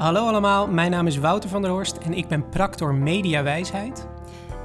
Hallo 0.00 0.26
allemaal, 0.26 0.68
mijn 0.68 0.90
naam 0.90 1.06
is 1.06 1.16
Wouter 1.16 1.48
van 1.50 1.62
der 1.62 1.70
Horst 1.70 1.96
en 1.96 2.12
ik 2.12 2.28
ben 2.28 2.48
practor 2.48 2.94
mediawijsheid. 2.94 4.06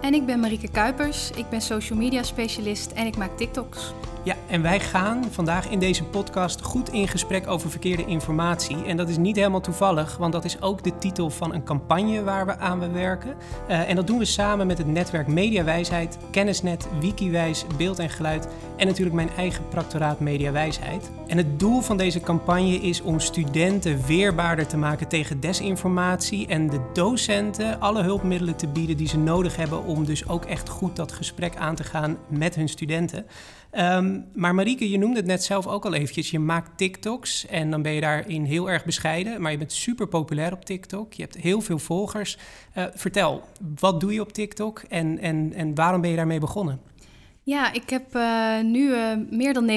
En 0.01 0.13
ik 0.13 0.25
ben 0.25 0.39
Marieke 0.39 0.71
Kuipers, 0.71 1.31
ik 1.31 1.49
ben 1.49 1.61
social 1.61 1.99
media 1.99 2.23
specialist 2.23 2.91
en 2.91 3.05
ik 3.05 3.17
maak 3.17 3.37
TikToks. 3.37 3.93
Ja, 4.25 4.35
en 4.47 4.61
wij 4.61 4.79
gaan 4.79 5.23
vandaag 5.31 5.69
in 5.69 5.79
deze 5.79 6.03
podcast 6.03 6.61
goed 6.61 6.89
in 6.89 7.07
gesprek 7.07 7.47
over 7.47 7.69
verkeerde 7.69 8.05
informatie. 8.05 8.83
En 8.85 8.97
dat 8.97 9.09
is 9.09 9.17
niet 9.17 9.35
helemaal 9.35 9.61
toevallig, 9.61 10.17
want 10.17 10.33
dat 10.33 10.45
is 10.45 10.61
ook 10.61 10.83
de 10.83 10.97
titel 10.97 11.29
van 11.29 11.53
een 11.53 11.63
campagne 11.63 12.23
waar 12.23 12.45
we 12.45 12.57
aan 12.57 12.79
we 12.79 12.89
werken. 12.89 13.35
Uh, 13.69 13.89
en 13.89 13.95
dat 13.95 14.07
doen 14.07 14.17
we 14.17 14.25
samen 14.25 14.67
met 14.67 14.77
het 14.77 14.87
netwerk 14.87 15.27
Mediawijsheid, 15.27 16.17
Kennisnet, 16.31 16.87
Wikiwijs, 16.99 17.65
Beeld 17.77 17.99
en 17.99 18.09
Geluid 18.09 18.47
en 18.77 18.87
natuurlijk 18.87 19.15
mijn 19.15 19.29
eigen 19.37 19.67
practoraat 19.69 20.19
Mediawijsheid. 20.19 21.11
En 21.27 21.37
het 21.37 21.59
doel 21.59 21.81
van 21.81 21.97
deze 21.97 22.19
campagne 22.19 22.75
is 22.75 23.01
om 23.01 23.19
studenten 23.19 24.05
weerbaarder 24.05 24.67
te 24.67 24.77
maken 24.77 25.07
tegen 25.07 25.39
desinformatie 25.39 26.47
en 26.47 26.69
de 26.69 26.79
docenten 26.93 27.79
alle 27.79 28.03
hulpmiddelen 28.03 28.55
te 28.55 28.67
bieden 28.67 28.97
die 28.97 29.07
ze 29.07 29.17
nodig 29.17 29.55
hebben 29.55 29.83
om 29.83 30.05
dus 30.05 30.27
ook 30.27 30.45
echt 30.45 30.69
goed 30.69 30.95
dat 30.95 31.11
gesprek 31.11 31.55
aan 31.55 31.75
te 31.75 31.83
gaan 31.83 32.17
met 32.27 32.55
hun 32.55 32.69
studenten. 32.69 33.25
Um, 33.79 34.14
maar 34.33 34.55
Marieke, 34.55 34.89
je 34.89 34.97
noemde 34.97 35.17
het 35.17 35.25
net 35.25 35.43
zelf 35.43 35.67
ook 35.67 35.85
al 35.85 35.93
eventjes. 35.93 36.31
Je 36.31 36.39
maakt 36.39 36.77
TikToks 36.77 37.45
en 37.45 37.71
dan 37.71 37.81
ben 37.81 37.91
je 37.91 38.01
daarin 38.01 38.43
heel 38.43 38.69
erg 38.69 38.85
bescheiden. 38.85 39.41
Maar 39.41 39.51
je 39.51 39.57
bent 39.57 39.71
super 39.71 40.07
populair 40.07 40.53
op 40.53 40.65
TikTok. 40.65 41.13
Je 41.13 41.21
hebt 41.21 41.35
heel 41.35 41.61
veel 41.61 41.79
volgers. 41.79 42.37
Uh, 42.77 42.83
vertel, 42.93 43.43
wat 43.79 43.99
doe 43.99 44.13
je 44.13 44.21
op 44.21 44.33
TikTok 44.33 44.79
en, 44.79 45.19
en, 45.19 45.53
en 45.53 45.75
waarom 45.75 46.01
ben 46.01 46.09
je 46.09 46.15
daarmee 46.15 46.39
begonnen? 46.39 46.79
Ja, 47.43 47.73
ik 47.73 47.89
heb 47.89 48.15
uh, 48.15 48.59
nu 48.61 48.89
uh, 48.89 49.11
meer 49.29 49.53
dan 49.53 49.69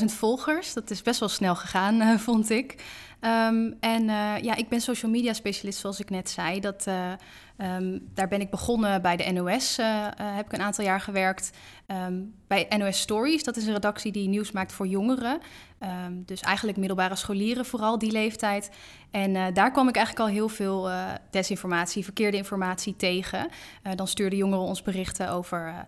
90.000 0.00 0.04
volgers. 0.04 0.72
Dat 0.72 0.90
is 0.90 1.02
best 1.02 1.20
wel 1.20 1.28
snel 1.28 1.54
gegaan, 1.54 2.18
vond 2.20 2.50
ik. 2.50 2.76
Um, 3.20 3.76
en 3.80 4.04
ja, 4.42 4.54
ik 4.54 4.68
ben 4.68 4.80
social 4.80 5.10
media 5.10 5.32
specialist, 5.32 5.78
zoals 5.78 6.00
ik 6.00 6.10
net 6.10 6.30
zei. 6.30 6.60
Dat 6.60 6.86
Um, 7.62 8.08
daar 8.14 8.28
ben 8.28 8.40
ik 8.40 8.50
begonnen 8.50 9.02
bij 9.02 9.16
de 9.16 9.32
NOS, 9.32 9.78
uh, 9.78 9.86
uh, 9.86 10.10
heb 10.16 10.46
ik 10.46 10.52
een 10.52 10.62
aantal 10.62 10.84
jaar 10.84 11.00
gewerkt. 11.00 11.50
Um, 11.86 12.34
bij 12.46 12.66
NOS 12.76 13.00
Stories, 13.00 13.44
dat 13.44 13.56
is 13.56 13.66
een 13.66 13.72
redactie 13.72 14.12
die 14.12 14.28
nieuws 14.28 14.52
maakt 14.52 14.72
voor 14.72 14.86
jongeren. 14.86 15.40
Dus 16.14 16.40
eigenlijk 16.40 16.78
middelbare 16.78 17.16
scholieren, 17.16 17.66
vooral 17.66 17.98
die 17.98 18.10
leeftijd. 18.10 18.70
En 19.10 19.54
daar 19.54 19.70
kwam 19.70 19.88
ik 19.88 19.96
eigenlijk 19.96 20.26
al 20.28 20.34
heel 20.34 20.48
veel 20.48 20.90
desinformatie, 21.30 22.04
verkeerde 22.04 22.36
informatie 22.36 22.96
tegen. 22.96 23.48
dan 23.94 24.08
stuurden 24.08 24.38
jongeren 24.38 24.64
ons 24.64 24.82
berichten 24.82 25.30
over 25.30 25.86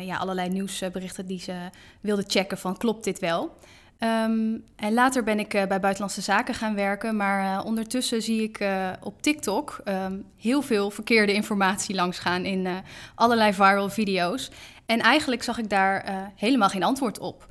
ja, 0.00 0.16
allerlei 0.16 0.48
nieuwsberichten 0.48 1.26
die 1.26 1.40
ze 1.40 1.70
wilden 2.00 2.24
checken 2.28 2.58
van 2.58 2.76
klopt 2.76 3.04
dit 3.04 3.18
wel. 3.18 3.56
Um, 4.04 4.64
en 4.76 4.92
later 4.94 5.24
ben 5.24 5.38
ik 5.38 5.54
uh, 5.54 5.66
bij 5.66 5.80
Buitenlandse 5.80 6.20
Zaken 6.20 6.54
gaan 6.54 6.74
werken, 6.74 7.16
maar 7.16 7.58
uh, 7.58 7.64
ondertussen 7.64 8.22
zie 8.22 8.42
ik 8.42 8.60
uh, 8.60 8.90
op 9.00 9.22
TikTok 9.22 9.80
um, 9.84 10.24
heel 10.36 10.62
veel 10.62 10.90
verkeerde 10.90 11.32
informatie 11.32 11.94
langsgaan 11.94 12.44
in 12.44 12.68
allerlei 13.14 13.52
viral 13.52 13.88
video's. 13.88 14.50
En 14.86 15.00
eigenlijk 15.00 15.42
zag 15.42 15.58
ik 15.58 15.70
daar 15.70 16.30
helemaal 16.36 16.68
geen 16.68 16.82
antwoord 16.82 17.18
op. 17.18 17.46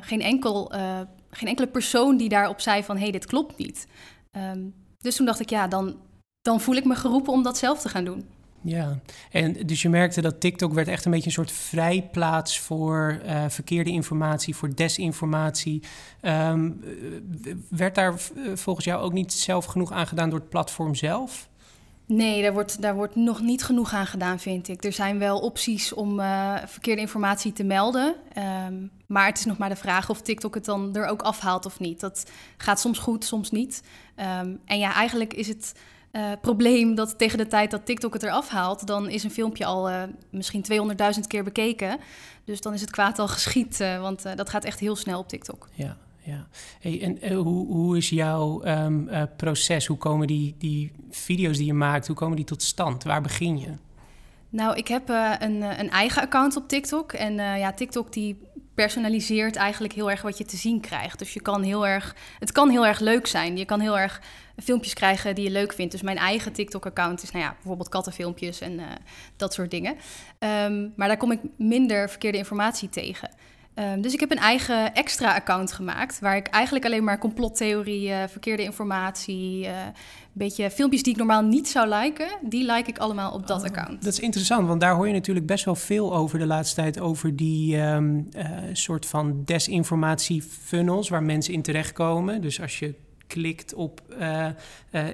geen, 0.00 0.20
enkel, 0.20 0.72
geen 1.30 1.48
enkele 1.48 1.66
persoon 1.66 2.16
die 2.16 2.28
daarop 2.28 2.60
zei 2.60 2.84
van 2.84 2.96
hé, 2.96 3.02
hey, 3.02 3.10
dit 3.10 3.26
klopt 3.26 3.56
niet. 3.58 3.86
Um, 4.32 4.74
dus 4.98 5.16
toen 5.16 5.26
dacht 5.26 5.40
ik, 5.40 5.50
ja, 5.50 5.68
dan, 5.68 5.96
dan 6.40 6.60
voel 6.60 6.76
ik 6.76 6.84
me 6.84 6.94
geroepen 6.94 7.32
om 7.32 7.42
dat 7.42 7.58
zelf 7.58 7.80
te 7.80 7.88
gaan 7.88 8.04
doen. 8.04 8.28
Ja, 8.62 8.98
en 9.30 9.52
dus 9.66 9.82
je 9.82 9.88
merkte 9.88 10.20
dat 10.20 10.40
TikTok 10.40 10.72
werd 10.72 10.88
echt 10.88 11.04
een 11.04 11.10
beetje 11.10 11.26
een 11.26 11.32
soort 11.32 11.52
vrijplaats 11.52 12.60
voor 12.60 13.20
uh, 13.26 13.44
verkeerde 13.48 13.90
informatie, 13.90 14.56
voor 14.56 14.74
desinformatie. 14.74 15.82
Um, 16.22 16.80
werd 17.68 17.94
daar 17.94 18.14
volgens 18.54 18.84
jou 18.84 19.02
ook 19.02 19.12
niet 19.12 19.32
zelf 19.32 19.64
genoeg 19.64 19.92
aan 19.92 20.06
gedaan 20.06 20.30
door 20.30 20.38
het 20.38 20.48
platform 20.48 20.94
zelf? 20.94 21.48
Nee, 22.06 22.42
daar 22.42 22.52
wordt, 22.52 22.82
daar 22.82 22.94
wordt 22.94 23.16
nog 23.16 23.40
niet 23.40 23.64
genoeg 23.64 23.92
aan 23.92 24.06
gedaan, 24.06 24.38
vind 24.38 24.68
ik. 24.68 24.84
Er 24.84 24.92
zijn 24.92 25.18
wel 25.18 25.38
opties 25.38 25.92
om 25.92 26.20
uh, 26.20 26.54
verkeerde 26.66 27.00
informatie 27.00 27.52
te 27.52 27.64
melden. 27.64 28.14
Um, 28.66 28.90
maar 29.06 29.26
het 29.26 29.38
is 29.38 29.44
nog 29.44 29.58
maar 29.58 29.68
de 29.68 29.76
vraag 29.76 30.10
of 30.10 30.20
TikTok 30.22 30.54
het 30.54 30.64
dan 30.64 30.96
er 30.96 31.06
ook 31.06 31.22
afhaalt 31.22 31.66
of 31.66 31.80
niet. 31.80 32.00
Dat 32.00 32.30
gaat 32.56 32.80
soms 32.80 32.98
goed, 32.98 33.24
soms 33.24 33.50
niet. 33.50 33.82
Um, 34.16 34.60
en 34.64 34.78
ja, 34.78 34.94
eigenlijk 34.94 35.34
is 35.34 35.48
het 35.48 35.74
uh, 36.12 36.32
probleem 36.40 36.94
dat 36.94 37.18
tegen 37.18 37.38
de 37.38 37.46
tijd 37.46 37.70
dat 37.70 37.86
TikTok 37.86 38.12
het 38.12 38.22
eraf 38.22 38.48
haalt, 38.48 38.86
dan 38.86 39.08
is 39.08 39.24
een 39.24 39.30
filmpje 39.30 39.64
al 39.64 39.90
uh, 39.90 40.02
misschien 40.30 40.64
200.000 41.14 41.20
keer 41.26 41.44
bekeken. 41.44 41.98
Dus 42.44 42.60
dan 42.60 42.74
is 42.74 42.80
het 42.80 42.90
kwaad 42.90 43.18
al 43.18 43.28
geschied, 43.28 43.80
uh, 43.80 44.00
want 44.00 44.36
dat 44.36 44.50
gaat 44.50 44.64
echt 44.64 44.80
heel 44.80 44.96
snel 44.96 45.18
op 45.18 45.28
TikTok. 45.28 45.68
Ja, 45.72 45.96
ja. 46.22 46.46
Hey, 46.80 47.18
en 47.20 47.32
hoe, 47.32 47.66
hoe 47.66 47.96
is 47.96 48.08
jouw 48.08 48.64
um, 48.64 49.08
proces? 49.36 49.86
Hoe 49.86 49.96
komen 49.96 50.26
die, 50.26 50.54
die 50.58 50.92
video's 51.10 51.56
die 51.56 51.66
je 51.66 51.74
maakt, 51.74 52.06
hoe 52.06 52.16
komen 52.16 52.36
die 52.36 52.44
tot 52.44 52.62
stand? 52.62 53.04
Waar 53.04 53.22
begin 53.22 53.58
je? 53.58 53.70
Nou, 54.50 54.76
ik 54.76 54.88
heb 54.88 55.08
een, 55.08 55.62
een, 55.62 55.90
eigen 55.90 56.22
account 56.22 56.56
op 56.56 56.68
TikTok. 56.68 57.12
En 57.12 57.34
ja, 57.34 57.72
TikTok 57.72 58.12
die 58.12 58.38
personaliseert 58.82 59.56
eigenlijk 59.56 59.94
heel 59.94 60.10
erg 60.10 60.22
wat 60.22 60.38
je 60.38 60.44
te 60.44 60.56
zien 60.56 60.80
krijgt. 60.80 61.18
Dus 61.18 61.32
je 61.32 61.40
kan 61.40 61.62
heel 61.62 61.86
erg, 61.86 62.14
het 62.38 62.52
kan 62.52 62.70
heel 62.70 62.86
erg 62.86 63.00
leuk 63.00 63.26
zijn. 63.26 63.56
Je 63.56 63.64
kan 63.64 63.80
heel 63.80 63.98
erg 63.98 64.20
filmpjes 64.56 64.94
krijgen 64.94 65.34
die 65.34 65.44
je 65.44 65.50
leuk 65.50 65.72
vindt. 65.72 65.92
Dus 65.92 66.02
mijn 66.02 66.16
eigen 66.16 66.52
TikTok-account 66.52 67.22
is, 67.22 67.30
nou 67.30 67.44
ja, 67.44 67.52
bijvoorbeeld 67.52 67.88
kattenfilmpjes 67.88 68.60
en 68.60 68.72
uh, 68.72 68.84
dat 69.36 69.54
soort 69.54 69.70
dingen. 69.70 69.96
Um, 70.38 70.92
maar 70.96 71.08
daar 71.08 71.16
kom 71.16 71.32
ik 71.32 71.40
minder 71.56 72.08
verkeerde 72.08 72.38
informatie 72.38 72.88
tegen. 72.88 73.30
Um, 73.78 74.00
dus 74.00 74.12
ik 74.12 74.20
heb 74.20 74.30
een 74.30 74.38
eigen 74.38 74.94
extra 74.94 75.34
account 75.34 75.72
gemaakt, 75.72 76.18
waar 76.18 76.36
ik 76.36 76.46
eigenlijk 76.46 76.84
alleen 76.84 77.04
maar 77.04 77.18
complottheorieën, 77.18 78.28
verkeerde 78.28 78.62
informatie, 78.62 79.64
uh, 79.64 79.68
een 79.68 79.92
beetje 80.32 80.70
filmpjes 80.70 81.02
die 81.02 81.12
ik 81.12 81.18
normaal 81.18 81.42
niet 81.42 81.68
zou 81.68 81.88
liken, 81.88 82.28
die 82.42 82.72
like 82.72 82.90
ik 82.90 82.98
allemaal 82.98 83.32
op 83.32 83.46
dat 83.46 83.58
oh, 83.60 83.66
account. 83.66 84.02
Dat 84.04 84.12
is 84.12 84.20
interessant, 84.20 84.66
want 84.66 84.80
daar 84.80 84.94
hoor 84.94 85.06
je 85.06 85.12
natuurlijk 85.12 85.46
best 85.46 85.64
wel 85.64 85.74
veel 85.74 86.14
over 86.14 86.38
de 86.38 86.46
laatste 86.46 86.74
tijd, 86.74 87.00
over 87.00 87.36
die 87.36 87.76
um, 87.76 88.28
uh, 88.36 88.48
soort 88.72 89.06
van 89.06 89.42
desinformatie 89.44 90.42
funnels 90.42 91.08
waar 91.08 91.22
mensen 91.22 91.54
in 91.54 91.62
terechtkomen. 91.62 92.40
Dus 92.40 92.60
als 92.60 92.78
je 92.78 92.94
klikt 93.26 93.74
op 93.74 94.02
uh, 94.20 94.46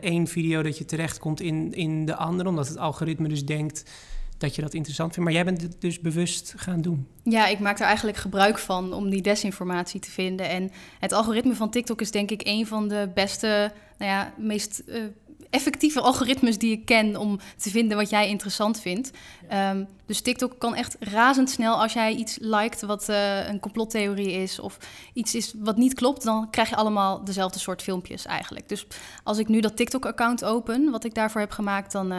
één 0.01 0.27
video 0.27 0.63
dat 0.63 0.79
je 0.79 0.85
terechtkomt 0.85 1.41
in, 1.41 1.73
in 1.73 2.05
de 2.05 2.17
andere, 2.17 2.49
omdat 2.49 2.69
het 2.69 2.79
algoritme 2.79 3.29
dus 3.29 3.45
denkt 3.45 3.91
dat 4.39 4.55
je 4.55 4.63
dat 4.63 4.75
interessant 4.75 5.15
vindt. 5.15 5.29
Maar 5.31 5.39
jij 5.39 5.45
bent 5.45 5.63
het 5.63 5.81
dus 5.81 6.01
bewust 6.01 6.55
gaan 6.57 6.81
doen. 6.81 7.07
Ja, 7.23 7.47
ik 7.47 7.59
maak 7.59 7.79
er 7.79 7.87
eigenlijk 7.87 8.17
gebruik 8.17 8.59
van 8.59 8.93
om 8.93 9.11
die 9.11 9.23
desinformatie 9.23 10.01
te 10.01 10.11
vinden. 10.11 10.49
En 10.49 10.71
het 10.99 11.13
algoritme 11.13 11.55
van 11.55 11.71
TikTok 11.71 12.01
is 12.01 12.11
denk 12.11 12.31
ik 12.31 12.41
een 12.45 12.67
van 12.67 12.89
de 12.89 13.11
beste, 13.15 13.73
nou 13.99 14.11
ja, 14.11 14.35
meest 14.37 14.83
uh, 14.87 15.03
effectieve 15.51 16.01
algoritmes 16.01 16.59
die 16.59 16.73
ik 16.73 16.85
ken 16.85 17.17
om 17.17 17.39
te 17.57 17.71
vinden 17.71 17.97
wat 17.97 18.11
jij 18.11 18.29
interessant 18.29 18.81
vindt. 18.81 19.11
Um, 19.53 19.87
dus 20.07 20.21
TikTok 20.21 20.59
kan 20.59 20.75
echt 20.75 20.97
razendsnel, 21.01 21.81
als 21.81 21.93
jij 21.93 22.15
iets 22.15 22.39
liked 22.41 22.81
wat 22.81 23.09
uh, 23.09 23.49
een 23.49 23.61
complottheorie 23.61 24.33
is 24.33 24.59
of 24.59 24.79
iets 25.13 25.35
is 25.35 25.55
wat 25.59 25.77
niet 25.77 25.95
klopt, 25.95 26.23
dan 26.23 26.51
krijg 26.51 26.69
je 26.69 26.77
allemaal 26.77 27.25
dezelfde 27.25 27.59
soort 27.59 27.83
filmpjes 27.83 28.27
eigenlijk. 28.27 28.69
Dus 28.69 28.87
als 29.23 29.39
ik 29.39 29.49
nu 29.49 29.61
dat 29.61 29.77
TikTok-account 29.77 30.45
open, 30.45 30.91
wat 30.91 31.05
ik 31.05 31.15
daarvoor 31.15 31.41
heb 31.41 31.51
gemaakt, 31.51 31.93
dan 31.93 32.13
uh, 32.13 32.19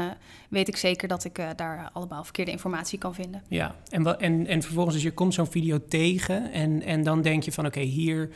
weet 0.50 0.68
ik 0.68 0.78
zeker 0.78 1.08
dat 1.08 1.24
ik 1.24 1.40
uh, 1.40 1.50
daar 1.56 1.90
allemaal 1.94 2.24
verkeerde 2.24 2.52
informatie 2.52 2.98
kan 3.00 3.14
vinden. 3.14 3.44
Ja, 3.48 3.76
en, 3.90 4.20
en, 4.20 4.48
en 4.48 4.62
vervolgens, 4.62 4.96
dus 4.96 5.04
je 5.04 5.14
komt 5.14 5.34
zo'n 5.34 5.52
video 5.52 5.80
tegen 5.88 6.52
en, 6.52 6.82
en 6.82 7.04
dan 7.04 7.22
denk 7.22 7.44
je 7.44 7.52
van 7.52 7.66
oké, 7.66 7.78
okay, 7.78 7.90
hier, 7.90 8.30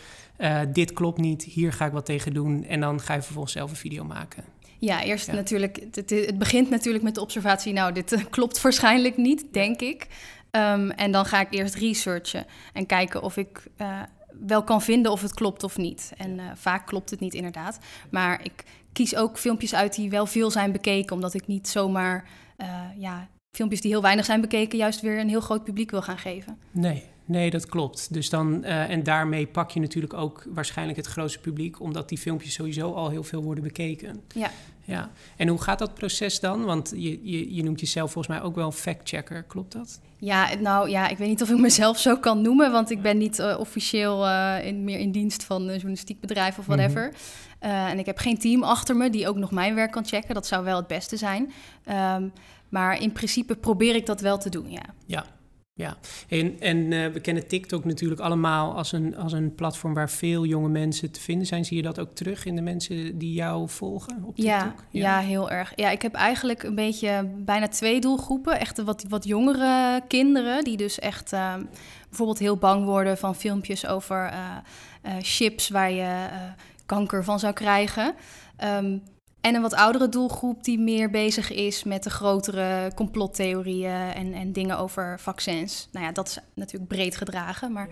dit 0.73 0.93
klopt 0.93 1.17
niet, 1.17 1.43
hier 1.43 1.73
ga 1.73 1.85
ik 1.85 1.91
wat 1.91 2.05
tegen 2.05 2.33
doen 2.33 2.63
en 2.63 2.79
dan 2.79 3.01
ga 3.01 3.13
je 3.13 3.21
vervolgens 3.21 3.53
zelf 3.53 3.69
een 3.69 3.75
video 3.75 4.03
maken. 4.03 4.43
Ja, 4.79 5.03
eerst 5.03 5.27
ja. 5.27 5.33
natuurlijk, 5.33 5.79
het, 5.91 6.09
het, 6.09 6.37
begint 6.37 6.69
natuurlijk 6.69 7.03
met 7.03 7.15
de 7.15 7.21
observatie, 7.21 7.73
nou, 7.73 7.93
dit 7.93 8.11
uh, 8.11 8.23
klopt 8.29 8.61
waarschijnlijk 8.63 9.17
niet, 9.17 9.45
denk 9.51 9.79
ik. 9.79 10.07
Um, 10.51 10.91
en 10.91 11.11
dan 11.11 11.25
ga 11.25 11.39
ik 11.39 11.47
eerst 11.53 11.75
researchen 11.75 12.45
en 12.73 12.85
kijken 12.85 13.21
of 13.21 13.37
ik 13.37 13.63
uh, 13.77 13.99
wel 14.47 14.63
kan 14.63 14.81
vinden 14.81 15.11
of 15.11 15.21
het 15.21 15.33
klopt 15.33 15.63
of 15.63 15.77
niet. 15.77 16.13
En 16.17 16.37
uh, 16.37 16.43
vaak 16.55 16.87
klopt 16.87 17.09
het 17.09 17.19
niet, 17.19 17.33
inderdaad. 17.33 17.79
Maar 18.09 18.39
ik 18.43 18.63
kies 18.93 19.15
ook 19.15 19.37
filmpjes 19.37 19.75
uit 19.75 19.95
die 19.95 20.09
wel 20.09 20.25
veel 20.25 20.51
zijn 20.51 20.71
bekeken, 20.71 21.15
omdat 21.15 21.33
ik 21.33 21.47
niet 21.47 21.67
zomaar 21.67 22.29
ja, 22.97 23.27
filmpjes 23.51 23.81
die 23.81 23.91
heel 23.91 24.01
weinig 24.01 24.25
zijn 24.25 24.41
bekeken, 24.41 24.77
juist 24.77 25.01
weer 25.01 25.19
een 25.19 25.29
heel 25.29 25.41
groot 25.41 25.63
publiek 25.63 25.91
wil 25.91 26.01
gaan 26.01 26.17
geven. 26.17 26.57
Nee, 26.71 27.03
Nee, 27.29 27.49
dat 27.49 27.65
klopt. 27.65 28.13
Dus 28.13 28.29
dan, 28.29 28.61
uh, 28.63 28.89
en 28.89 29.03
daarmee 29.03 29.47
pak 29.47 29.71
je 29.71 29.79
natuurlijk 29.79 30.13
ook 30.13 30.45
waarschijnlijk 30.53 30.97
het 30.97 31.07
grootste 31.07 31.39
publiek, 31.39 31.81
omdat 31.81 32.09
die 32.09 32.17
filmpjes 32.17 32.53
sowieso 32.53 32.93
al 32.93 33.09
heel 33.09 33.23
veel 33.23 33.43
worden 33.43 33.63
bekeken. 33.63 34.21
Ja. 34.35 34.51
ja. 34.83 35.09
En 35.37 35.47
hoe 35.47 35.61
gaat 35.61 35.79
dat 35.79 35.93
proces 35.93 36.39
dan? 36.39 36.63
Want 36.65 36.93
je, 36.95 37.19
je, 37.23 37.55
je 37.55 37.63
noemt 37.63 37.79
jezelf 37.79 38.11
volgens 38.11 38.37
mij 38.37 38.45
ook 38.45 38.55
wel 38.55 38.71
fact-checker, 38.71 39.43
klopt 39.43 39.71
dat? 39.71 39.99
Ja, 40.17 40.55
nou 40.59 40.89
ja, 40.89 41.07
ik 41.07 41.17
weet 41.17 41.27
niet 41.27 41.41
of 41.41 41.49
ik 41.49 41.57
mezelf 41.57 41.99
zo 41.99 42.17
kan 42.17 42.41
noemen, 42.41 42.71
want 42.71 42.89
ik 42.91 43.01
ben 43.01 43.17
niet 43.17 43.39
uh, 43.39 43.55
officieel 43.59 44.25
uh, 44.25 44.65
in, 44.65 44.83
meer 44.83 44.99
in 44.99 45.11
dienst 45.11 45.43
van 45.43 45.61
een 45.61 45.73
journalistiek 45.73 46.19
bedrijf 46.19 46.57
of 46.57 46.65
whatever. 46.65 47.05
Mm 47.05 47.13
-hmm. 47.59 47.87
en 47.87 47.99
ik 47.99 48.05
heb 48.05 48.17
geen 48.17 48.37
team 48.37 48.63
achter 48.63 48.95
me 48.95 49.09
die 49.09 49.27
ook 49.27 49.37
nog 49.37 49.51
mijn 49.51 49.75
werk 49.75 49.91
kan 49.91 50.05
checken. 50.05 50.33
Dat 50.33 50.47
zou 50.47 50.63
wel 50.63 50.77
het 50.77 50.87
beste 50.87 51.17
zijn. 51.17 51.51
Um, 52.15 52.31
maar 52.69 53.01
in 53.01 53.11
principe 53.11 53.55
probeer 53.55 53.95
ik 53.95 54.05
dat 54.05 54.21
wel 54.21 54.37
te 54.37 54.49
doen, 54.49 54.71
ja. 54.71 54.83
Ja, 55.05 55.25
Ja, 55.79 55.97
en, 56.27 56.55
en 56.59 56.77
uh, 56.77 57.07
we 57.07 57.19
kennen 57.19 57.47
TikTok 57.47 57.85
natuurlijk 57.85 58.21
allemaal 58.21 58.75
als 58.75 58.91
een, 58.91 59.17
als 59.17 59.33
een 59.33 59.55
platform 59.55 59.93
waar 59.93 60.09
veel 60.09 60.45
jonge 60.45 60.69
mensen 60.69 61.11
te 61.11 61.19
vinden 61.19 61.47
zijn. 61.47 61.65
Zie 61.65 61.77
je 61.77 61.83
dat 61.83 61.99
ook 61.99 62.11
terug 62.13 62.45
in 62.45 62.55
de 62.55 62.61
mensen 62.61 63.17
die 63.17 63.33
jou 63.33 63.69
volgen 63.69 64.23
op 64.23 64.35
TikTok? 64.35 64.45
Ja, 64.45 64.75
ja. 64.89 65.19
ja 65.19 65.19
heel 65.19 65.49
erg. 65.49 65.71
Ja, 65.75 65.89
ik 65.89 66.01
heb 66.01 66.13
eigenlijk 66.13 66.63
een 66.63 66.75
beetje 66.75 67.29
bijna 67.37 67.67
twee 67.67 67.99
doelgroepen. 67.99 68.59
Echt 68.59 68.83
wat, 68.83 69.05
wat 69.09 69.25
jongere 69.25 70.01
kinderen 70.07 70.63
die 70.63 70.77
dus 70.77 70.99
echt 70.99 71.33
uh, 71.33 71.53
bijvoorbeeld 72.09 72.39
heel 72.39 72.57
bang 72.57 72.85
worden 72.85 73.17
van 73.17 73.35
filmpjes 73.35 73.87
over 73.87 74.31
uh, 74.33 75.15
chips 75.21 75.69
waar 75.69 75.91
je 75.91 76.27
kanker 76.85 77.23
van 77.23 77.39
zou 77.39 77.53
krijgen. 77.53 78.13
Um, 78.63 79.01
en 79.41 79.55
een 79.55 79.61
wat 79.61 79.73
oudere 79.73 80.09
doelgroep 80.09 80.63
die 80.63 80.79
meer 80.79 81.09
bezig 81.09 81.51
is 81.51 81.83
met 81.83 82.03
de 82.03 82.09
grotere 82.09 82.91
complottheorieën 82.95 84.13
en, 84.13 84.33
en 84.33 84.51
dingen 84.51 84.77
over 84.77 85.19
vaccins. 85.19 85.87
Nou 85.91 86.05
ja, 86.05 86.11
dat 86.11 86.27
is 86.27 86.37
natuurlijk 86.53 86.91
breed 86.91 87.15
gedragen, 87.15 87.71
maar. 87.71 87.89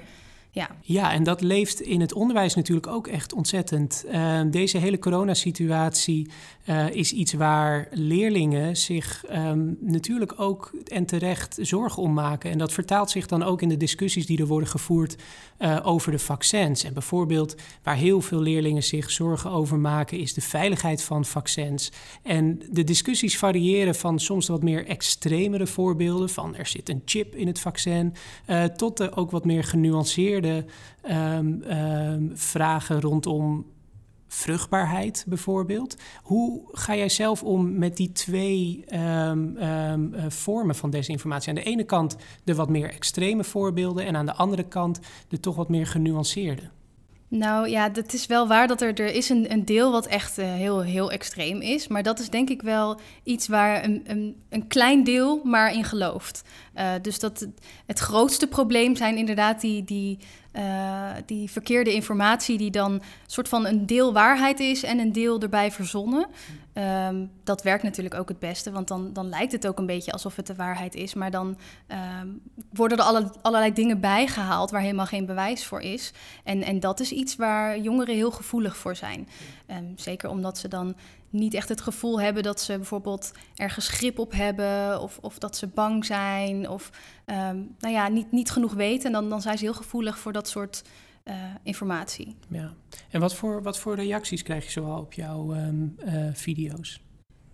Ja, 0.81 1.11
en 1.11 1.23
dat 1.23 1.41
leeft 1.41 1.81
in 1.81 2.01
het 2.01 2.13
onderwijs 2.13 2.55
natuurlijk 2.55 2.87
ook 2.87 3.07
echt 3.07 3.33
ontzettend. 3.33 4.05
Uh, 4.11 4.41
deze 4.51 4.77
hele 4.77 4.99
coronasituatie 4.99 6.29
uh, 6.65 6.89
is 6.89 7.11
iets 7.11 7.33
waar 7.33 7.87
leerlingen 7.91 8.77
zich 8.77 9.23
um, 9.31 9.77
natuurlijk 9.81 10.39
ook 10.39 10.71
en 10.85 11.05
terecht 11.05 11.57
zorgen 11.61 12.03
om 12.03 12.13
maken. 12.13 12.51
En 12.51 12.57
dat 12.57 12.73
vertaalt 12.73 13.09
zich 13.09 13.27
dan 13.27 13.43
ook 13.43 13.61
in 13.61 13.69
de 13.69 13.77
discussies 13.77 14.25
die 14.25 14.39
er 14.39 14.47
worden 14.47 14.69
gevoerd 14.69 15.15
uh, 15.59 15.79
over 15.83 16.11
de 16.11 16.19
vaccins. 16.19 16.83
En 16.83 16.93
bijvoorbeeld 16.93 17.55
waar 17.83 17.95
heel 17.95 18.21
veel 18.21 18.39
leerlingen 18.39 18.83
zich 18.83 19.11
zorgen 19.11 19.51
over 19.51 19.77
maken, 19.79 20.19
is 20.19 20.33
de 20.33 20.41
veiligheid 20.41 21.03
van 21.03 21.25
vaccins. 21.25 21.91
En 22.23 22.61
de 22.69 22.83
discussies 22.83 23.37
variëren 23.37 23.95
van 23.95 24.19
soms 24.19 24.47
wat 24.47 24.63
meer 24.63 24.85
extremere 24.85 25.67
voorbeelden, 25.67 26.29
van 26.29 26.55
er 26.55 26.67
zit 26.67 26.89
een 26.89 27.01
chip 27.05 27.35
in 27.35 27.47
het 27.47 27.59
vaccin, 27.59 28.13
tot 28.75 28.97
de 28.97 29.15
ook 29.15 29.31
wat 29.31 29.45
meer 29.45 29.63
genuanceerde 29.63 30.36
um, 30.45 31.63
um, 31.71 32.31
vragen 32.33 33.01
rondom 33.01 33.65
vruchtbaarheid 34.27 35.25
bijvoorbeeld. 35.27 35.95
Hoe 36.21 36.61
ga 36.71 36.95
jij 36.95 37.09
zelf 37.09 37.43
om 37.43 37.77
met 37.77 37.97
die 37.97 38.11
twee 38.11 38.85
um, 38.93 39.57
um, 39.57 40.31
vormen 40.31 40.75
van 40.75 40.89
desinformatie? 40.89 41.49
Aan 41.49 41.55
de 41.55 41.63
ene 41.63 41.83
kant 41.83 42.15
de 42.43 42.55
wat 42.55 42.69
meer 42.69 42.89
extreme 42.89 43.43
voorbeelden 43.43 44.05
en 44.05 44.15
aan 44.15 44.25
de 44.25 44.33
andere 44.33 44.63
kant 44.63 44.99
de 45.27 45.39
toch 45.39 45.55
wat 45.55 45.69
meer 45.69 45.87
genuanceerde. 45.87 46.69
Nou 47.29 47.69
ja, 47.69 47.89
het 47.93 48.13
is 48.13 48.25
wel 48.25 48.47
waar 48.47 48.67
dat 48.67 48.81
er, 48.81 48.99
er 48.99 49.13
is 49.13 49.29
een, 49.29 49.51
een 49.51 49.65
deel 49.65 49.91
wat 49.91 50.07
echt 50.07 50.39
uh, 50.39 50.45
heel, 50.45 50.81
heel 50.81 51.11
extreem 51.11 51.61
is. 51.61 51.87
Maar 51.87 52.03
dat 52.03 52.19
is 52.19 52.29
denk 52.29 52.49
ik 52.49 52.61
wel 52.61 52.99
iets 53.23 53.47
waar 53.47 53.83
een, 53.83 54.03
een, 54.05 54.35
een 54.49 54.67
klein 54.67 55.03
deel 55.03 55.41
maar 55.43 55.73
in 55.73 55.83
gelooft. 55.83 56.43
Uh, 56.75 56.91
dus 57.01 57.19
dat 57.19 57.47
het, 57.85 57.99
grootste 57.99 58.47
probleem 58.47 58.95
zijn 58.95 59.17
inderdaad 59.17 59.61
die, 59.61 59.83
die, 59.83 60.17
uh, 60.53 61.09
die 61.25 61.51
verkeerde 61.51 61.93
informatie 61.93 62.57
die 62.57 62.71
dan 62.71 62.91
een 62.91 63.01
soort 63.25 63.47
van 63.47 63.65
een 63.65 63.85
deel 63.85 64.13
waarheid 64.13 64.59
is 64.59 64.83
en 64.83 64.99
een 64.99 65.11
deel 65.11 65.41
erbij 65.41 65.71
verzonnen. 65.71 66.27
Um, 66.77 67.31
dat 67.43 67.63
werkt 67.63 67.83
natuurlijk 67.83 68.15
ook 68.15 68.29
het 68.29 68.39
beste, 68.39 68.71
want 68.71 68.87
dan, 68.87 69.13
dan 69.13 69.29
lijkt 69.29 69.51
het 69.51 69.67
ook 69.67 69.77
een 69.79 69.85
beetje 69.85 70.11
alsof 70.11 70.35
het 70.35 70.47
de 70.47 70.55
waarheid 70.55 70.95
is. 70.95 71.13
Maar 71.13 71.31
dan 71.31 71.57
um, 72.21 72.41
worden 72.73 72.97
er 72.97 73.03
alle, 73.03 73.31
allerlei 73.41 73.73
dingen 73.73 73.99
bijgehaald 73.99 74.71
waar 74.71 74.81
helemaal 74.81 75.05
geen 75.05 75.25
bewijs 75.25 75.65
voor 75.65 75.81
is. 75.81 76.13
En, 76.43 76.63
en 76.63 76.79
dat 76.79 76.99
is 76.99 77.11
iets 77.11 77.35
waar 77.35 77.79
jongeren 77.79 78.15
heel 78.15 78.31
gevoelig 78.31 78.77
voor 78.77 78.95
zijn. 78.95 79.27
Um, 79.67 79.93
zeker 79.95 80.29
omdat 80.29 80.57
ze 80.57 80.67
dan 80.67 80.95
niet 81.29 81.53
echt 81.53 81.69
het 81.69 81.81
gevoel 81.81 82.21
hebben 82.21 82.43
dat 82.43 82.61
ze 82.61 82.75
bijvoorbeeld 82.75 83.31
ergens 83.55 83.87
grip 83.87 84.19
op 84.19 84.31
hebben 84.31 85.01
of, 85.01 85.17
of 85.21 85.37
dat 85.37 85.57
ze 85.57 85.67
bang 85.67 86.05
zijn 86.05 86.69
of 86.69 86.89
nou 87.79 87.93
ja, 87.93 88.07
niet, 88.07 88.31
niet 88.31 88.51
genoeg 88.51 88.73
weten. 88.73 89.05
En 89.05 89.11
dan, 89.11 89.29
dan 89.29 89.41
zijn 89.41 89.57
ze 89.57 89.63
heel 89.63 89.73
gevoelig 89.73 90.19
voor 90.19 90.33
dat 90.33 90.47
soort 90.47 90.83
uh, 91.27 91.33
informatie. 91.63 92.35
Ja. 92.47 92.73
En 93.09 93.19
wat 93.19 93.35
voor, 93.35 93.63
wat 93.63 93.79
voor 93.79 93.95
reacties 93.95 94.43
krijg 94.43 94.65
je 94.65 94.71
zoal 94.71 94.99
op 94.99 95.13
jouw 95.13 95.55
um, 95.55 95.95
uh, 96.05 96.29
video's? 96.33 97.01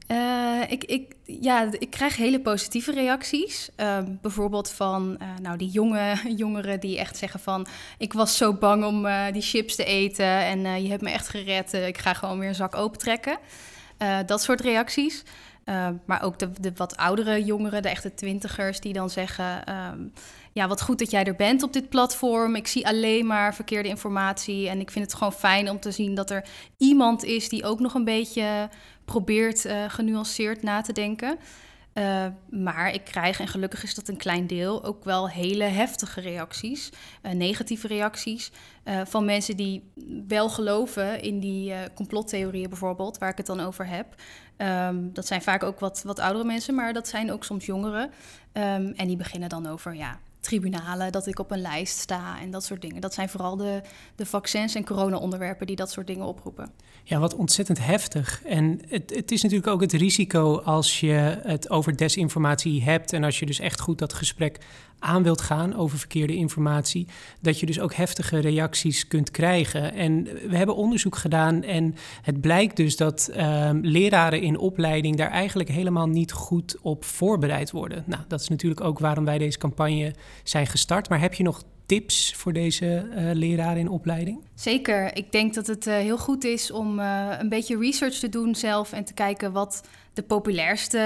Uh, 0.08 0.62
ik, 0.68 0.84
ik, 0.84 1.16
ja, 1.24 1.72
ik 1.80 1.90
krijg 1.90 2.16
hele 2.16 2.42
positieve 2.42 2.92
reacties. 2.92 3.70
Uh, 3.78 3.98
bijvoorbeeld 4.22 4.70
van 4.70 5.18
uh, 5.22 5.28
nou, 5.42 5.58
die 5.58 5.70
jonge 5.70 6.16
jongeren 6.44 6.80
die 6.80 7.00
echt 7.00 7.18
zeggen 7.18 7.40
van... 7.40 7.68
ik 7.98 8.14
was 8.14 8.38
zo 8.38 8.54
bang 8.54 8.86
om 8.86 9.08
die 9.32 9.42
chips 9.42 9.76
te 9.76 9.84
eten 9.84 10.26
en 10.26 10.84
je 10.84 10.90
hebt 10.90 11.02
me 11.02 11.10
echt 11.10 11.28
gered. 11.28 11.74
ik 11.74 11.98
ga 11.98 12.14
gewoon 12.14 12.40
weer 12.40 12.48
een 12.48 12.56
zak 12.56 12.76
opentrekken. 12.76 13.38
dat 14.26 14.42
soort 14.42 14.62
reacties. 14.62 15.24
Maar 16.06 16.22
ook 16.22 16.40
de, 16.40 16.72
wat 16.76 16.98
oudere 16.98 17.44
jongeren, 17.44 17.82
de 17.82 17.90
echte 17.90 18.14
twintigers... 18.14 18.80
die 18.80 18.94
dan 18.94 19.10
zeggen... 19.10 19.74
Um, 19.94 20.14
ja, 20.54 20.68
wat 20.68 20.82
goed 20.82 21.00
dat 21.00 21.12
jij 21.12 21.24
er 21.24 21.36
bent 21.36 21.64
op 21.64 21.74
dit 21.74 21.90
platform. 21.90 22.56
Ik 22.56 22.68
zie 22.68 22.88
alleen 22.88 23.26
maar 23.26 23.56
verkeerde 23.56 23.90
informatie. 23.90 24.70
En 24.70 24.80
ik 24.80 24.92
vind 24.92 25.06
het 25.06 25.14
gewoon 25.14 25.34
fijn 25.34 25.70
om 25.70 25.80
te 25.80 25.92
zien 25.92 26.16
dat 26.16 26.30
er 26.30 26.46
iemand 26.78 27.24
is 27.24 27.50
die 27.50 27.66
ook 27.66 27.80
nog 27.80 27.94
een 27.94 28.04
beetje 28.04 28.70
probeert 29.06 29.66
uh, 29.66 29.84
genuanceerd 29.88 30.64
na 30.64 30.82
te 30.82 30.94
denken. 30.94 31.38
Uh, 31.94 32.26
maar 32.50 32.94
ik 32.94 33.04
krijg, 33.04 33.40
en 33.40 33.48
gelukkig 33.48 33.84
is 33.84 33.96
dat 33.96 34.08
een 34.08 34.18
klein 34.18 34.48
deel, 34.48 34.84
ook 34.84 35.04
wel 35.04 35.30
hele 35.30 35.64
heftige 35.64 36.22
reacties, 36.22 36.90
uh, 37.24 37.32
negatieve 37.32 37.88
reacties. 37.88 38.52
Uh, 38.86 39.02
van 39.06 39.26
mensen 39.26 39.58
die 39.58 39.92
wel 40.28 40.50
geloven 40.50 41.22
in 41.22 41.40
die 41.40 41.74
complottheorieën 41.96 42.70
bijvoorbeeld, 42.70 43.18
waar 43.18 43.30
ik 43.30 43.38
het 43.38 43.46
dan 43.46 43.60
over 43.60 43.88
heb. 43.88 44.16
Um, 44.58 45.14
dat 45.14 45.28
zijn 45.28 45.42
vaak 45.42 45.64
ook 45.64 45.80
wat, 45.80 46.02
wat 46.06 46.20
oudere 46.20 46.46
mensen, 46.46 46.76
maar 46.76 46.94
dat 46.94 47.08
zijn 47.08 47.32
ook 47.32 47.44
soms 47.44 47.66
jongeren. 47.66 48.04
Um, 48.54 48.94
en 48.96 49.08
die 49.08 49.18
beginnen 49.18 49.50
dan 49.50 49.68
over, 49.68 49.96
ja, 49.96 50.20
tribunalen, 50.44 51.12
dat 51.12 51.28
ik 51.28 51.40
op 51.40 51.52
een 51.52 51.62
lijst 51.62 51.98
sta 51.98 52.40
en 52.42 52.52
dat 52.52 52.64
soort 52.64 52.82
dingen. 52.82 53.02
Dat 53.02 53.14
zijn 53.14 53.30
vooral 53.30 53.58
de, 53.58 53.82
de 54.16 54.26
vaccins 54.26 54.76
en 54.76 54.86
corona-onderwerpen 54.86 55.68
die 55.68 55.76
dat 55.76 55.92
soort 55.92 56.08
dingen 56.08 56.26
oproepen. 56.26 56.72
Ja, 57.04 57.20
wat 57.20 57.36
ontzettend 57.36 57.86
heftig. 57.86 58.42
En 58.46 58.80
het, 58.88 59.16
het 59.16 59.32
is 59.32 59.42
natuurlijk 59.42 59.70
ook 59.70 59.82
het 59.82 59.94
risico 59.94 60.60
als 60.60 61.00
je 61.00 61.40
het 61.44 61.70
over 61.70 61.98
desinformatie 61.98 62.84
hebt 62.84 63.14
en 63.14 63.24
als 63.24 63.40
je 63.40 63.46
dus 63.46 63.60
echt 63.60 63.80
goed 63.80 63.98
dat 63.98 64.14
gesprek 64.14 64.60
aan 65.04 65.24
wilt 65.24 65.42
gaan 65.42 65.76
over 65.76 65.98
verkeerde 65.98 66.36
informatie, 66.36 67.08
dat 67.40 67.60
je 67.60 67.66
dus 67.66 67.80
ook 67.80 67.94
heftige 67.94 68.40
reacties 68.40 69.08
kunt 69.08 69.32
krijgen. 69.32 69.94
En 69.94 70.24
we 70.24 70.58
hebben 70.58 70.76
onderzoek 70.76 71.16
gedaan 71.16 71.64
en 71.64 71.96
het 72.22 72.42
blijkt 72.42 72.76
dus 72.76 72.98
dat 72.98 73.32
um, 73.38 73.80
leraren 73.82 74.42
in 74.42 74.58
opleiding 74.58 75.18
daar 75.18 75.30
eigenlijk 75.30 75.70
helemaal 75.70 76.08
niet 76.08 76.32
goed 76.32 76.78
op 76.82 77.06
voorbereid 77.06 77.72
worden. 77.72 78.04
Nou, 78.06 78.22
dat 78.28 78.42
is 78.42 78.48
natuurlijk 78.48 78.82
ook 78.82 79.00
waarom 79.00 79.26
wij 79.26 79.38
deze 79.38 79.58
campagne 79.58 80.14
zijn 80.44 80.68
gestart. 80.68 81.10
Maar 81.10 81.20
heb 81.20 81.34
je 81.34 81.44
nog 81.44 81.64
tips 81.94 82.34
voor 82.36 82.54
deze 82.54 82.86
uh, 82.86 83.32
leraren 83.34 83.78
in 83.78 83.90
opleiding? 83.90 84.44
Zeker. 84.56 85.16
Ik 85.16 85.32
denk 85.32 85.54
dat 85.54 85.68
het 85.68 85.88
uh, 85.88 85.94
heel 85.94 86.18
goed 86.18 86.44
is 86.44 86.72
om 86.72 87.00
uh, 87.00 87.30
een 87.40 87.50
beetje 87.50 87.78
research 87.78 88.16
te 88.16 88.30
doen 88.30 88.56
zelf 88.56 88.92
en 88.92 89.04
te 89.06 89.14
kijken 89.14 89.52
wat 89.52 89.84
de 90.14 90.24
populairste 90.24 91.00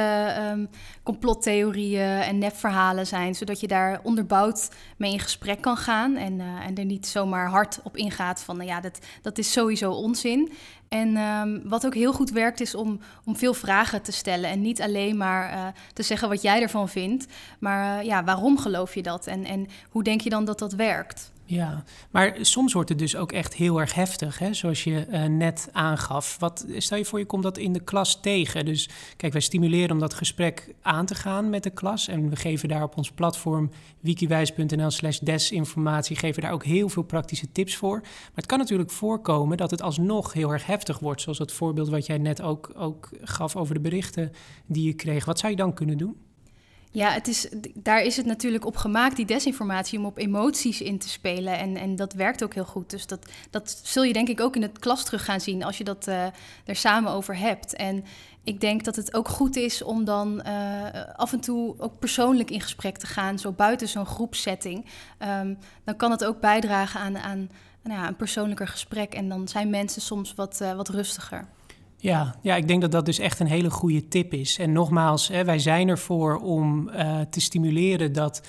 um, 0.52 0.70
complottheorieën 1.04 2.22
en 2.22 2.38
nepverhalen 2.38 3.08
zijn, 3.08 3.36
zodat 3.36 3.60
je 3.60 3.68
daar 3.68 4.00
onderbouwd 4.04 4.70
mee 4.98 5.12
in 5.12 5.20
gesprek 5.20 5.62
kan 5.62 5.78
gaan 5.78 6.16
en, 6.16 6.42
en 6.42 6.76
er 6.76 6.86
niet 6.86 7.08
zomaar 7.08 7.50
hard 7.50 7.80
op 7.84 7.98
ingaat 7.98 8.44
van, 8.44 8.58
nou 8.58 8.70
ja, 8.70 8.82
dat, 8.82 9.00
dat 9.22 9.38
is 9.38 9.52
sowieso 9.52 9.92
onzin. 9.92 10.52
En 10.88 11.18
um, 11.18 11.62
wat 11.64 11.86
ook 11.86 11.94
heel 11.94 12.14
goed 12.14 12.32
werkt 12.32 12.62
is 12.62 12.76
om, 12.76 13.00
om 13.26 13.36
veel 13.36 13.54
vragen 13.54 14.02
te 14.02 14.12
stellen 14.12 14.50
en 14.50 14.62
niet 14.62 14.82
alleen 14.82 15.18
maar 15.18 15.74
te 15.94 16.04
zeggen 16.04 16.30
wat 16.30 16.42
jij 16.42 16.62
ervan 16.62 16.90
vindt, 16.90 17.26
maar 17.60 18.06
ja, 18.06 18.24
waarom 18.24 18.58
geloof 18.58 18.96
je 18.96 19.02
dat 19.02 19.28
en, 19.28 19.46
en 19.46 19.68
hoe 19.90 20.04
denk 20.04 20.22
je 20.22 20.30
dan 20.30 20.46
dat 20.46 20.60
dat 20.60 20.74
werkt? 20.78 21.32
Ja, 21.50 21.84
maar 22.12 22.38
soms 22.42 22.74
wordt 22.74 22.90
het 22.90 23.00
dus 23.00 23.16
ook 23.16 23.32
echt 23.32 23.54
heel 23.54 23.80
erg 23.80 23.94
heftig, 23.94 24.40
hè? 24.40 24.54
zoals 24.54 24.84
je 24.84 25.08
uh, 25.10 25.24
net 25.26 25.70
aangaf. 25.72 26.38
Wat, 26.40 26.66
stel 26.78 26.98
je 26.98 27.06
voor, 27.06 27.20
je 27.20 27.26
komt 27.26 27.44
dat 27.44 27.58
in 27.58 27.74
de 27.74 27.80
klas 27.80 28.22
tegen. 28.22 28.66
Dus 28.66 28.90
kijk, 29.18 29.32
wij 29.32 29.42
stimuleren 29.42 29.92
om 29.92 30.00
dat 30.00 30.14
gesprek 30.14 30.74
aan 30.82 31.06
te 31.06 31.16
gaan 31.16 31.50
met 31.50 31.64
de 31.64 31.70
klas. 31.70 32.08
En 32.08 32.30
we 32.30 32.36
geven 32.36 32.70
daar 32.70 32.84
op 32.84 32.98
ons 32.98 33.12
platform 33.12 33.70
wikiwijs.nl 34.00 34.92
slash 34.92 35.20
desinformatie... 35.20 36.16
geven 36.16 36.42
daar 36.42 36.52
ook 36.52 36.66
heel 36.66 36.90
veel 36.90 37.04
praktische 37.04 37.52
tips 37.52 37.76
voor. 37.76 38.00
Maar 38.02 38.32
het 38.34 38.46
kan 38.46 38.58
natuurlijk 38.58 38.92
voorkomen 38.92 39.58
dat 39.58 39.72
het 39.72 39.82
alsnog 39.82 40.34
heel 40.34 40.52
erg 40.52 40.66
heftig 40.66 41.00
wordt. 41.00 41.22
Zoals 41.22 41.38
het 41.38 41.52
voorbeeld 41.52 41.90
wat 41.90 42.06
jij 42.06 42.18
net 42.18 42.42
ook, 42.42 42.72
ook 42.76 43.10
gaf 43.22 43.56
over 43.56 43.74
de 43.74 43.82
berichten 43.82 44.32
die 44.66 44.86
je 44.86 44.94
kreeg. 44.94 45.26
Wat 45.26 45.40
zou 45.40 45.52
je 45.52 45.58
dan 45.58 45.74
kunnen 45.74 45.98
doen? 45.98 46.27
Ja, 46.98 47.12
het 47.12 47.28
is, 47.28 47.48
daar 47.74 48.02
is 48.02 48.18
het 48.18 48.26
natuurlijk 48.26 48.66
op 48.66 48.78
gemaakt, 48.78 49.16
die 49.16 49.26
desinformatie, 49.26 50.00
om 50.00 50.06
op 50.06 50.18
emoties 50.18 50.82
in 50.82 51.00
te 51.00 51.10
spelen. 51.10 51.58
En, 51.58 51.78
en 51.78 51.96
dat 51.96 52.14
werkt 52.14 52.44
ook 52.44 52.54
heel 52.54 52.66
goed. 52.66 52.90
Dus 52.90 53.08
dat, 53.08 53.32
dat 53.50 53.82
zul 53.84 54.04
je 54.04 54.14
denk 54.14 54.28
ik 54.28 54.42
ook 54.42 54.56
in 54.56 54.62
het 54.62 54.80
klas 54.80 55.06
terug 55.06 55.26
gaan 55.26 55.42
zien 55.42 55.64
als 55.64 55.78
je 55.78 55.84
dat 55.84 56.08
uh, 56.08 56.26
er 56.66 56.76
samen 56.76 57.12
over 57.12 57.38
hebt. 57.38 57.76
En 57.76 58.06
ik 58.44 58.62
denk 58.62 58.84
dat 58.84 58.96
het 58.96 59.14
ook 59.14 59.28
goed 59.28 59.56
is 59.56 59.82
om 59.82 60.06
dan 60.06 60.42
uh, 60.48 60.86
af 61.16 61.34
en 61.34 61.40
toe 61.40 61.76
ook 61.78 62.00
persoonlijk 62.00 62.52
in 62.52 62.62
gesprek 62.62 62.98
te 62.98 63.08
gaan, 63.08 63.40
zo 63.40 63.52
buiten 63.52 63.88
zo'n 63.88 64.06
groepsetting. 64.06 64.86
Um, 65.20 65.58
dan 65.84 65.96
kan 65.96 66.12
het 66.12 66.26
ook 66.26 66.40
bijdragen 66.40 67.00
aan, 67.00 67.18
aan 67.18 67.50
nou 67.84 68.00
ja, 68.00 68.08
een 68.08 68.16
persoonlijker 68.16 68.68
gesprek. 68.68 69.14
En 69.14 69.30
dan 69.30 69.48
zijn 69.48 69.70
mensen 69.70 70.02
soms 70.02 70.34
wat, 70.34 70.60
uh, 70.62 70.76
wat 70.76 70.90
rustiger. 70.90 71.48
Ja, 72.00 72.36
ja, 72.42 72.56
ik 72.56 72.68
denk 72.68 72.82
dat 72.82 72.92
dat 72.92 73.06
dus 73.06 73.20
echt 73.20 73.40
een 73.40 73.48
hele 73.48 73.70
goede 73.70 74.08
tip 74.08 74.34
is. 74.34 74.58
En 74.58 74.72
nogmaals, 74.72 75.28
hè, 75.28 75.46
wij 75.46 75.60
zijn 75.60 75.88
ervoor 75.88 76.38
om 76.38 76.90
uh, 76.90 77.20
te 77.30 77.42
stimuleren 77.42 78.14
dat 78.14 78.42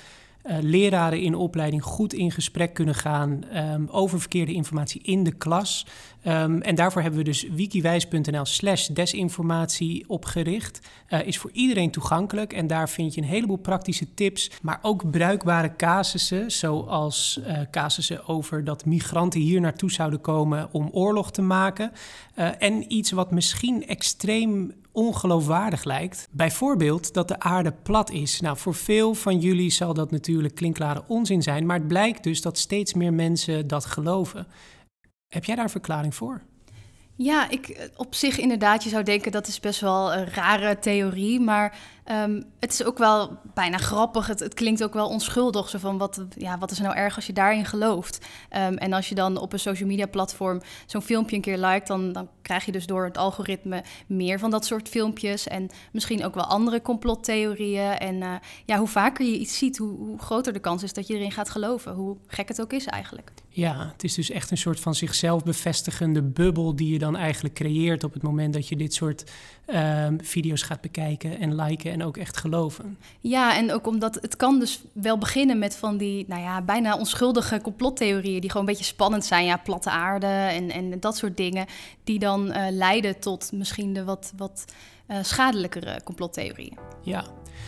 uh, 0.45 0.57
leraren 0.61 1.21
in 1.21 1.35
opleiding 1.35 1.83
goed 1.83 2.13
in 2.13 2.31
gesprek 2.31 2.73
kunnen 2.73 2.95
gaan 2.95 3.41
um, 3.55 3.87
over 3.91 4.19
verkeerde 4.19 4.53
informatie 4.53 5.01
in 5.03 5.23
de 5.23 5.31
klas. 5.31 5.85
Um, 6.27 6.61
en 6.61 6.75
daarvoor 6.75 7.01
hebben 7.01 7.19
we 7.19 7.25
dus 7.25 7.47
wikiwijs.nl 7.51 8.45
slash 8.45 8.87
desinformatie 8.87 10.03
opgericht. 10.07 10.79
Uh, 11.09 11.27
is 11.27 11.37
voor 11.37 11.51
iedereen 11.53 11.91
toegankelijk 11.91 12.53
en 12.53 12.67
daar 12.67 12.89
vind 12.89 13.13
je 13.13 13.21
een 13.21 13.27
heleboel 13.27 13.57
praktische 13.57 14.13
tips, 14.13 14.51
maar 14.61 14.79
ook 14.81 15.11
bruikbare 15.11 15.75
casussen, 15.75 16.51
zoals 16.51 17.39
uh, 17.47 17.59
casussen 17.71 18.27
over 18.27 18.63
dat 18.63 18.85
migranten 18.85 19.39
hier 19.39 19.61
naartoe 19.61 19.91
zouden 19.91 20.21
komen 20.21 20.69
om 20.71 20.89
oorlog 20.91 21.31
te 21.31 21.41
maken. 21.41 21.91
Uh, 22.35 22.49
en 22.59 22.93
iets 22.93 23.11
wat 23.11 23.31
misschien 23.31 23.87
extreem 23.87 24.73
ongeloofwaardig 24.91 25.83
lijkt. 25.83 26.27
Bijvoorbeeld 26.31 27.13
dat 27.13 27.27
de 27.27 27.39
aarde 27.39 27.73
plat 27.83 28.11
is. 28.11 28.39
Nou, 28.39 28.57
voor 28.57 28.75
veel 28.75 29.13
van 29.13 29.39
jullie 29.39 29.69
zal 29.69 29.93
dat 29.93 30.11
natuurlijk 30.11 30.55
klinklare 30.55 31.03
onzin 31.07 31.41
zijn, 31.41 31.65
maar 31.65 31.77
het 31.77 31.87
blijkt 31.87 32.23
dus 32.23 32.41
dat 32.41 32.57
steeds 32.57 32.93
meer 32.93 33.13
mensen 33.13 33.67
dat 33.67 33.85
geloven. 33.85 34.47
Heb 35.29 35.45
jij 35.45 35.55
daar 35.55 35.63
een 35.63 35.69
verklaring 35.69 36.15
voor? 36.15 36.41
Ja, 37.15 37.49
ik, 37.49 37.89
op 37.95 38.15
zich 38.15 38.37
inderdaad, 38.37 38.83
je 38.83 38.89
zou 38.89 39.03
denken 39.03 39.31
dat 39.31 39.47
is 39.47 39.59
best 39.59 39.79
wel 39.79 40.13
een 40.13 40.25
rare 40.25 40.79
theorie, 40.79 41.39
maar 41.39 41.77
um, 42.11 42.43
het 42.59 42.71
is 42.71 42.83
ook 42.83 42.97
wel 42.97 43.37
bijna 43.53 43.77
grappig. 43.77 44.27
Het, 44.27 44.53
klinkt 44.53 44.83
ook 44.83 44.93
wel 44.93 45.07
onschuldig, 45.07 45.69
zo 45.69 45.77
van 45.77 45.97
wat, 45.97 46.25
ja, 46.37 46.57
wat 46.57 46.71
is 46.71 46.77
er 46.77 46.83
nou 46.83 46.95
erg 46.95 47.15
als 47.15 47.25
je 47.25 47.33
daarin 47.33 47.65
gelooft? 47.65 48.25
Um, 48.57 48.77
en 48.77 48.93
als 48.93 49.09
je 49.09 49.15
dan 49.15 49.37
op 49.37 49.53
een 49.53 49.59
social 49.59 49.89
media 49.89 50.05
platform 50.05 50.61
zo'n 50.85 51.01
filmpje 51.01 51.35
een 51.35 51.41
keer 51.41 51.57
liked, 51.57 51.87
dan, 51.87 52.11
dan 52.11 52.29
krijg 52.41 52.65
je 52.65 52.71
dus 52.71 52.85
door 52.85 53.05
het 53.05 53.17
algoritme 53.17 53.83
meer 54.07 54.39
van 54.39 54.49
dat 54.49 54.65
soort 54.65 54.89
filmpjes 54.89 55.47
en 55.47 55.69
misschien 55.91 56.25
ook 56.25 56.35
wel 56.35 56.43
andere 56.43 56.81
complottheorieën. 56.81 57.97
En 57.97 58.15
uh, 58.15 58.33
ja, 58.65 58.77
hoe 58.77 58.87
vaker 58.87 59.25
je 59.25 59.37
iets 59.37 59.57
ziet, 59.57 59.77
hoe, 59.77 59.97
hoe 59.97 60.19
groter 60.19 60.53
de 60.53 60.59
kans 60.59 60.83
is 60.83 60.93
dat 60.93 61.07
je 61.07 61.13
erin 61.13 61.31
gaat 61.31 61.49
geloven, 61.49 61.93
hoe 61.93 62.17
gek 62.27 62.47
het 62.47 62.61
ook 62.61 62.73
is 62.73 62.85
eigenlijk. 62.85 63.31
Ja, 63.51 63.89
het 63.91 64.03
is 64.03 64.13
dus 64.13 64.29
echt 64.29 64.51
een 64.51 64.57
soort 64.57 64.79
van 64.79 64.95
zichzelf 64.95 65.43
bevestigende 65.43 66.21
bubbel 66.21 66.75
die 66.75 66.91
je 66.93 66.99
dan 66.99 67.15
eigenlijk 67.15 67.55
creëert 67.55 68.03
op 68.03 68.13
het 68.13 68.21
moment 68.21 68.53
dat 68.53 68.67
je 68.67 68.75
dit 68.75 68.93
soort 68.93 69.31
um, 69.67 70.17
video's 70.23 70.61
gaat 70.61 70.81
bekijken 70.81 71.39
en 71.39 71.55
liken 71.55 71.91
en 71.91 71.98
ook 72.03 72.17
echt 72.17 72.37
geloven. 72.37 72.97
Ja, 73.19 73.55
en 73.55 73.73
ook 73.73 73.87
omdat 73.87 74.15
het 74.21 74.35
kan 74.35 74.59
dus 74.59 74.81
wel 74.93 75.17
beginnen 75.17 75.59
met 75.59 75.75
van 75.75 75.97
die, 75.97 76.25
nou 76.27 76.41
ja, 76.41 76.61
bijna 76.61 76.97
onschuldige 76.97 77.61
complottheorieën 77.61 78.41
die 78.41 78.49
gewoon 78.49 78.67
een 78.67 78.73
beetje 78.73 78.93
spannend 78.93 79.25
zijn. 79.25 79.45
Ja, 79.45 79.57
platte 79.57 79.89
aarde 79.89 80.27
en, 80.27 80.71
en 80.71 80.99
dat 80.99 81.17
soort 81.17 81.37
dingen, 81.37 81.65
die 82.03 82.19
dan 82.19 82.47
uh, 82.47 82.65
leiden 82.69 83.19
tot 83.19 83.51
misschien 83.51 83.93
de 83.93 84.03
wat, 84.03 84.33
wat 84.37 84.65
uh, 85.07 85.17
schadelijkere 85.21 86.01
complottheorieën. 86.03 86.77
Ja, 87.01 87.23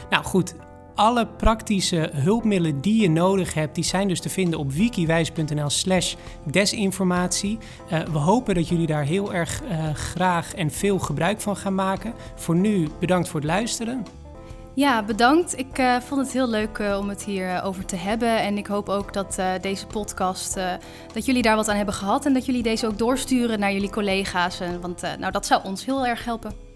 nou 0.10 0.24
goed, 0.24 0.56
alle 0.96 1.28
praktische 1.28 2.10
hulpmiddelen 2.14 2.82
die 2.82 3.02
je 3.02 3.10
nodig 3.10 3.54
hebt, 3.54 3.76
die 3.76 3.84
zijn 3.84 4.08
dus 4.08 4.20
te 4.20 4.30
vinden 4.30 4.60
op 4.60 4.72
wikiwijs.nl 4.72 5.70
slash 5.70 6.16
desinformatie. 6.52 7.58
Uh, 7.92 8.00
we 8.00 8.18
hopen 8.18 8.56
dat 8.56 8.68
jullie 8.68 8.88
daar 8.88 9.04
heel 9.04 9.34
erg 9.34 9.62
uh, 9.64 9.94
graag 9.94 10.54
en 10.54 10.72
veel 10.72 11.00
gebruik 11.00 11.42
van 11.42 11.58
gaan 11.58 11.76
maken. 11.76 12.14
Voor 12.36 12.56
nu 12.56 12.88
bedankt 13.00 13.30
voor 13.30 13.40
het 13.40 13.50
luisteren. 13.50 14.06
Ja, 14.74 15.04
bedankt. 15.04 15.58
Ik 15.58 15.80
uh, 15.80 16.00
vond 16.00 16.22
het 16.22 16.32
heel 16.32 16.50
leuk 16.50 16.78
uh, 16.78 16.98
om 17.00 17.10
het 17.10 17.24
hier 17.24 17.62
over 17.64 17.86
te 17.86 17.96
hebben. 17.96 18.40
En 18.40 18.58
ik 18.58 18.68
hoop 18.68 18.90
ook 18.90 19.14
dat 19.14 19.42
deze 19.62 19.88
podcast, 19.88 20.60
dat 21.14 21.26
jullie 21.26 21.42
daar 21.42 21.56
wat 21.56 21.68
aan 21.68 21.76
hebben 21.76 21.94
gehad. 21.94 22.26
En 22.26 22.34
dat 22.34 22.46
jullie 22.46 22.64
deze 22.64 22.88
ook 22.88 22.98
doorsturen 22.98 23.60
naar 23.60 23.74
jullie 23.74 23.90
collega's. 23.90 24.60
want 24.82 25.02
nou, 25.20 25.32
dat 25.32 25.46
zou 25.46 25.64
ons 25.64 25.86
heel 25.86 26.06
erg 26.06 26.26
helpen. 26.26 26.71